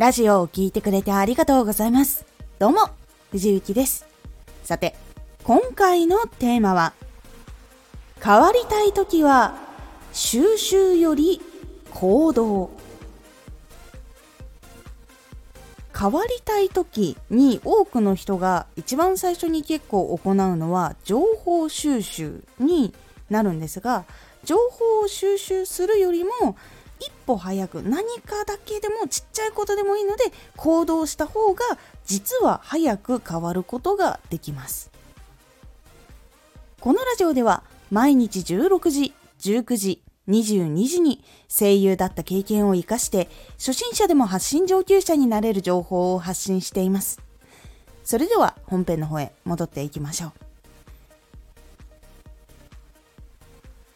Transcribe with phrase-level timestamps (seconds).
[0.00, 2.24] ラジオを聴いてくれてありがとうございます。
[2.58, 2.88] どうも、
[3.32, 4.06] 藤幸です。
[4.64, 4.96] さて、
[5.44, 6.94] 今回のテーマは、
[8.18, 9.58] 変わりたい時は、
[10.14, 11.42] 収集より
[11.90, 12.70] 行動。
[15.94, 22.94] 変わりたい時に多くの人が一番最初に結構行うのは情報収集に
[23.28, 24.06] なるんですが
[24.44, 26.56] 情報を収集するよりも
[27.00, 30.24] 一歩早く何かだけでもちっちゃいことでもいいので
[30.56, 31.64] 行動した方が
[32.04, 34.90] 実は早く変わることができます。
[36.80, 47.20] このラジオでは毎日16時19時22時に声優だった経験を活かして初心者でも発信上級者になれる情報を発信しています。
[48.04, 50.32] それでは本編の方へ戻っていきましょう。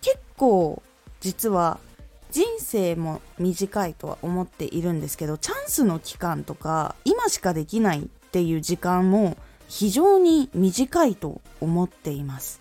[0.01, 0.83] 結構
[1.21, 1.79] 実は
[2.35, 9.37] 人生も短いとは思っているんですけどチャンスの期間とか今しかできないっていう時間も
[9.69, 12.61] 非常に短いと思っています。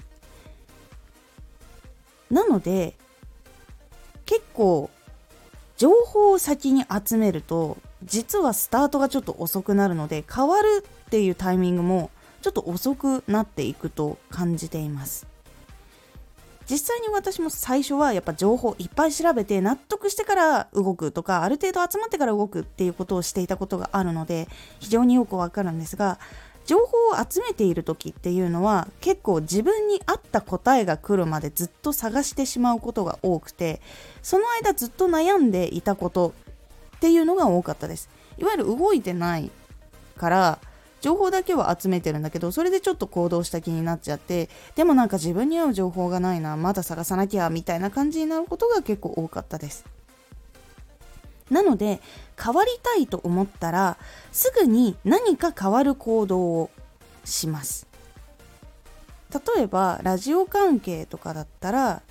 [2.30, 2.94] なので
[4.28, 4.92] 結構
[5.76, 12.12] 情報を先に集めると実はスタートがちょっと遅くなるので変わるっていうタイミングも
[12.44, 15.33] ちょっと遅くなっていくと感じています。
[16.74, 24.48] 実際に私も最初はやっぱ情報いっぱい調べて納得してから動くとかある程度集まってから動くっていうことをしていたことがあるので
[24.80, 26.18] 非常によくわかるんですが
[26.66, 33.80] 情報を集めている時っていうのは結構自分に合った答えが来るまでずっと探してしまうことが多くて
[34.24, 36.34] その間ずっと悩んでいたこと
[36.96, 38.10] っていうのが多かったです。
[38.40, 39.52] いわゆる動いてない
[40.18, 40.60] から
[41.04, 49.84] 情報だけは集めてるんだけどそれでちょっと行動した気になっちゃってでもなんか自分に合う情報がないなまだ探さなきゃみたいな感じになることが結構多かったです。
[51.52, 52.00] なので
[52.42, 53.98] 変わりたいと思ったら
[54.32, 56.70] すぐに何か変わる行動を
[57.26, 57.86] します。
[59.56, 62.02] 例えばラジオ関係とかだったら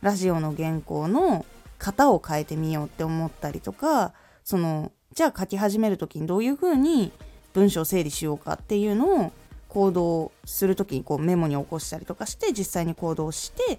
[0.00, 1.44] ラジオの原稿の
[1.80, 4.12] 型を変えてみようって思ったりとか
[4.44, 7.10] そのじゃあ書き始める時にどういうふうに
[7.56, 9.32] 文章を整理しようかっていうのを
[9.70, 13.78] 行動する時にこうメモに起こしたりとかして実際に行動して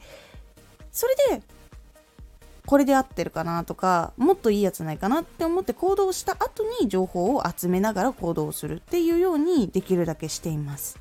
[0.92, 1.44] それで
[2.66, 11.00] これで合ってるかなとかもっといいやつないかなって思って行動した後に情報を集めながら行動するっていうようにできるだけしています。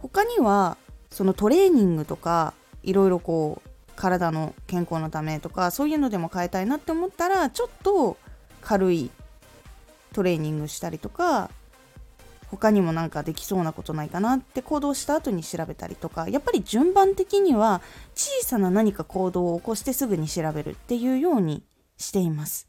[0.00, 0.76] 他には
[1.10, 2.52] そのトレーニングとか
[2.82, 3.69] いろいろこう
[4.00, 8.16] 体の健康のためとかそういうのでも変えたいなって思ったらちょっと
[8.62, 9.10] 軽い
[10.14, 11.50] トレーニングしたりとか
[12.48, 17.82] 他にもなんかできそうなことないかなって行動した後に調べたりとかやっぱり順番的には
[18.14, 21.62] 小さな何か行動を起こしてすぐに調べるっていうように
[21.98, 22.68] しています。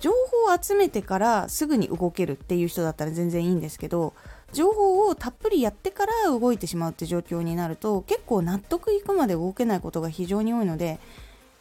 [0.00, 4.12] 情報を集めてからすぐに動けるっていう人だったら全然いいんですけど
[4.52, 11.00] 情報をたっぷりやってから動いてしまうって状況になると結構納得いくまで動けないことが非常に多いので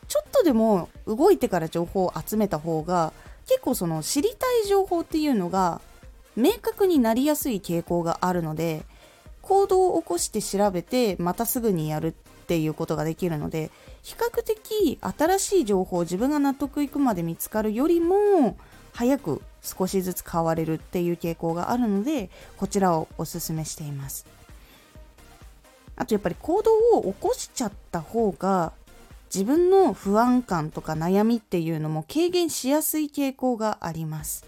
[0.08, 3.14] ちょっとでも動いてから情報を集めた方が
[3.48, 5.82] 結構その知りたい情報っていうのが
[6.36, 8.84] 明確になりやすい傾向があるので
[9.42, 13.72] 行動を起こして調べてまたすぐにやるっていうことができるので
[14.02, 18.58] 比較的新しい情報を自分が納得いくまで見つかるよりも
[18.94, 24.26] 早く少しずつ変われるっていう傾向があるのでこちらをおすすめしています。
[25.96, 28.74] あとやっぱり行動を起こしちゃった方が
[29.34, 34.46] 自分の不安感とか悩みっていうのも軽減しやすい傾向があります。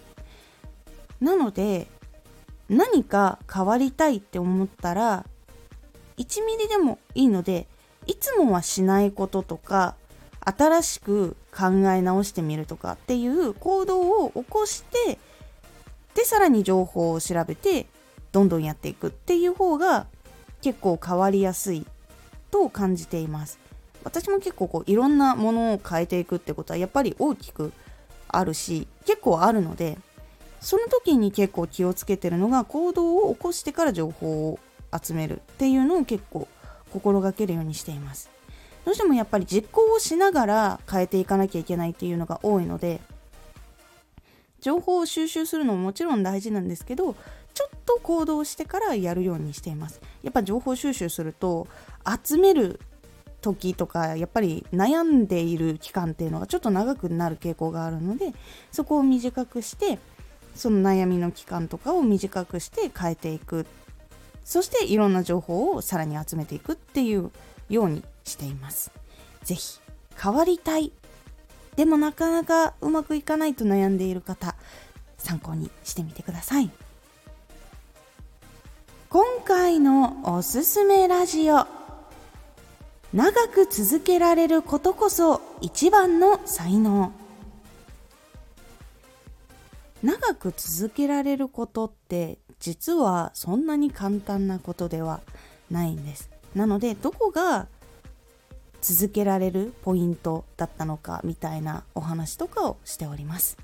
[1.22, 1.88] なので
[2.68, 5.26] 何か変わりたいって思ったら
[6.18, 7.68] 1ミリでもいいので
[8.06, 9.96] いつもはしないこととか
[10.46, 15.18] 新しく考え直してみるとかっていう行動を起こして
[16.14, 17.88] でさらに情報を調べて
[18.32, 20.08] どんどんやっていくっていう方が
[20.62, 21.86] 結構変わりやすい
[22.52, 23.60] と感じています。
[24.04, 27.74] 私も結構こういろんなものを変えていくってことはやっぱり大きく
[28.28, 29.98] あるし結構あるので
[30.62, 34.60] その時に結構気をつけてるのが行動を起こしてから情報を
[35.04, 36.48] 集めるっていうのを結構
[36.94, 38.30] 心がけるようにしています。
[38.86, 43.02] どうしてもやっぱり実行をしながら変えていかなきゃいけないっていうのが多いので
[44.62, 47.16] 情報を収集するのももちろん大事なんですけど
[47.54, 50.02] ちょっと行動してからやるようにしています。
[50.24, 51.68] やっぱ情報収集すると
[52.24, 52.82] 集める
[53.42, 58.34] 時とかやっぱり悩んでいる期間っていうのがちょっと長くなる傾向があるので
[58.72, 60.00] そこを短くして
[60.56, 63.66] その悩みの期間とかを短くして変えていく。
[64.44, 67.32] そしていろんな情報をさらに集めていくっていう
[67.68, 68.92] ようにしています。
[69.44, 69.80] ぜひ
[70.22, 70.92] 変わりたい。
[71.76, 74.56] でもなかなかうまくいかないと悩んでいる方
[75.18, 76.70] 参考にしてみてください。
[79.10, 81.66] 今回のおすすめラジオ。
[83.14, 87.14] 長く続けられることこそ一番の才能。
[90.04, 95.22] 長く続けられることって実はそんなに簡単なことでは
[95.72, 96.30] ないんです。
[96.54, 97.68] なのでどこが
[98.86, 103.58] 続けられるポイントだったのかみたいなお話とかをしております。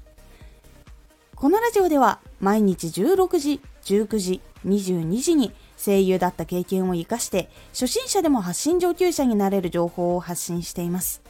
[1.36, 11.22] このラジオでは毎日16時19時22時に声優だった経験を生かして初心者でも発信上級者になれる情報を発信しています。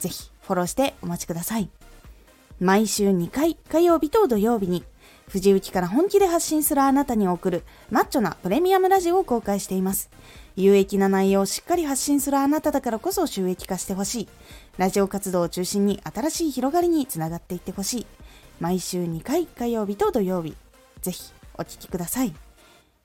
[0.00, 1.68] ぜひフォローしてお待ちください。
[2.58, 4.82] 毎週2回火曜日と土曜日に
[5.28, 10.10] 藤雪から本気で発信するあなたに送るマッチョなプレミアムラジオを公開しています。
[10.56, 14.28] 有益な内容をしっかり発信するあなただからこそ収益化してほしい。
[14.78, 18.06] ラジオ活動を中心に新しい広がりにつながっていってほしい。
[18.58, 20.56] 毎週2回火曜日と土曜日。
[21.02, 22.34] ぜひお聴きください。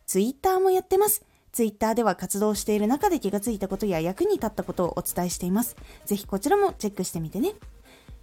[0.05, 1.23] ツイッターもやってます。
[1.51, 5.75] ツイッターでは活動している中で気がついたことや役に立ったことをお伝えしています。
[6.05, 7.53] ぜひこちらもチェックしてみてね。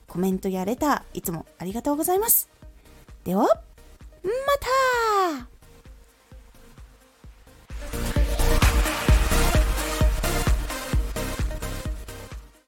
[0.06, 2.48] コメントやレター、いつもありがとうございます。
[3.24, 3.58] では、また